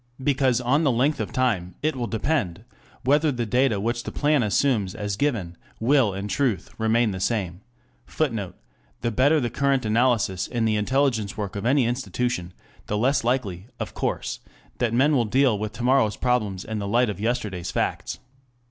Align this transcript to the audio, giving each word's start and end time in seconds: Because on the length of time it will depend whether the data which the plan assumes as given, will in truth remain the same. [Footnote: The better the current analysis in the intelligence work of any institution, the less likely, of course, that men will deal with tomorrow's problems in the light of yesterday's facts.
Because 0.23 0.59
on 0.59 0.83
the 0.83 0.89
length 0.91 1.19
of 1.19 1.31
time 1.31 1.75
it 1.83 1.95
will 1.95 2.07
depend 2.07 2.63
whether 3.03 3.31
the 3.31 3.45
data 3.45 3.79
which 3.79 4.01
the 4.01 4.11
plan 4.11 4.41
assumes 4.41 4.95
as 4.95 5.15
given, 5.15 5.55
will 5.79 6.15
in 6.15 6.27
truth 6.27 6.73
remain 6.79 7.11
the 7.11 7.19
same. 7.19 7.61
[Footnote: 8.07 8.55
The 9.01 9.11
better 9.11 9.39
the 9.39 9.51
current 9.51 9.85
analysis 9.85 10.47
in 10.47 10.65
the 10.65 10.75
intelligence 10.75 11.37
work 11.37 11.55
of 11.55 11.67
any 11.67 11.85
institution, 11.85 12.51
the 12.87 12.97
less 12.97 13.23
likely, 13.23 13.67
of 13.79 13.93
course, 13.93 14.39
that 14.79 14.91
men 14.91 15.15
will 15.15 15.25
deal 15.25 15.59
with 15.59 15.71
tomorrow's 15.71 16.17
problems 16.17 16.65
in 16.65 16.79
the 16.79 16.87
light 16.87 17.11
of 17.11 17.19
yesterday's 17.19 17.69
facts. 17.69 18.17